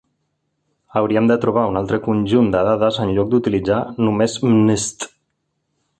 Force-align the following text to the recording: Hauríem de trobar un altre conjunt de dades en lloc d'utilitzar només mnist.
Hauríem 1.01 1.27
de 1.31 1.37
trobar 1.43 1.65
un 1.73 1.77
altre 1.83 1.99
conjunt 2.07 2.49
de 2.55 2.63
dades 2.69 2.99
en 3.05 3.13
lloc 3.19 3.29
d'utilitzar 3.35 3.79
només 4.09 4.39
mnist. 4.51 5.11